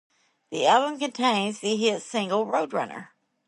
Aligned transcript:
The 0.49 0.65
album 0.65 0.97
contains 0.97 1.59
the 1.59 1.75
hit 1.77 2.01
single 2.01 2.47
"Road 2.47 2.73
Runner". 2.73 3.13